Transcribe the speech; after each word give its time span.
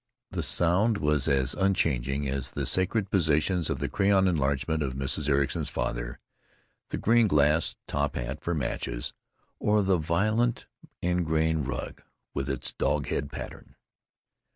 The 0.31 0.41
sound 0.41 0.97
was 0.97 1.27
as 1.27 1.53
unchanging 1.53 2.27
as 2.27 2.49
the 2.49 2.65
sacred 2.65 3.11
positions 3.11 3.69
of 3.69 3.77
the 3.77 3.87
crayon 3.87 4.27
enlargement 4.27 4.81
of 4.81 4.95
Mrs. 4.95 5.29
Ericson's 5.29 5.69
father, 5.69 6.19
the 6.89 6.97
green 6.97 7.27
glass 7.27 7.75
top 7.85 8.15
hat 8.15 8.41
for 8.41 8.55
matches, 8.55 9.13
or 9.59 9.83
the 9.83 9.99
violent 9.99 10.65
ingrain 11.03 11.63
rug 11.65 12.01
with 12.33 12.49
its 12.49 12.73
dog's 12.73 13.09
head 13.09 13.31
pattern. 13.31 13.75